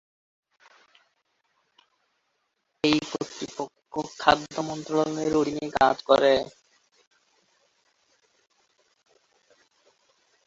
এই 2.83 2.97
কর্তৃপক্ষ 3.11 3.93
খাদ্য 4.19 4.55
মন্ত্রণালয়ের 4.69 5.33
অধীনে 5.41 5.67
কাজ 5.77 5.97
করে। 6.09 6.33